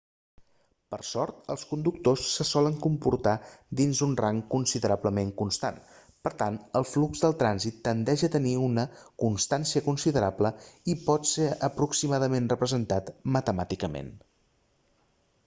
per 0.93 0.99
sort 1.07 1.49
els 1.55 1.63
conductors 1.71 2.21
se 2.37 2.45
solen 2.51 2.77
comportar 2.85 3.33
dins 3.81 3.99
un 4.05 4.13
rang 4.23 4.37
considerablement 4.53 5.29
constant 5.41 5.75
per 6.27 6.31
tant 6.39 6.57
el 6.81 6.87
flux 6.93 7.21
del 7.25 7.35
trànsit 7.43 7.77
tendeix 7.89 8.23
a 8.27 8.29
tenir 8.37 8.53
una 8.67 8.85
constància 9.25 9.85
considerable 9.89 10.53
i 10.95 10.95
pot 11.11 11.29
ser 11.35 11.51
aproximadament 11.71 12.49
representat 12.55 13.13
matemàticament 13.37 14.11